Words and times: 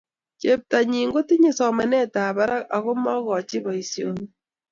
Cheptonyi 0.41 1.01
kotinyei 1.13 1.57
somanetab 1.59 2.33
barak 2.37 2.63
akomokochi 2.75 3.57
boisioni 3.63 4.25